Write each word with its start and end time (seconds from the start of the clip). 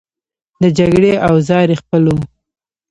د 0.61 0.63
جګړې 0.77 1.11
اوزار 1.27 1.67
یې 1.71 1.79
خپل 1.81 2.03
وو. 2.09 2.19